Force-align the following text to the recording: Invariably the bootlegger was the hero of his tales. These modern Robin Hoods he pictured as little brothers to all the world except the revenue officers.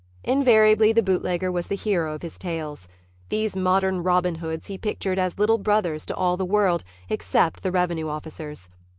Invariably 0.23 0.91
the 0.93 1.03
bootlegger 1.03 1.51
was 1.51 1.67
the 1.67 1.75
hero 1.75 2.15
of 2.15 2.23
his 2.23 2.39
tales. 2.39 2.87
These 3.29 3.55
modern 3.55 4.01
Robin 4.01 4.33
Hoods 4.33 4.65
he 4.65 4.75
pictured 4.75 5.19
as 5.19 5.37
little 5.37 5.59
brothers 5.59 6.07
to 6.07 6.15
all 6.15 6.37
the 6.37 6.43
world 6.43 6.83
except 7.07 7.61
the 7.61 7.71
revenue 7.71 8.09
officers. 8.09 8.71